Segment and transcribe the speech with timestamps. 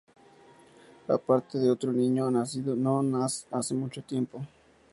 [1.07, 3.03] Aparte de otro niño, nacido no
[3.51, 4.41] hace mucho tiempo.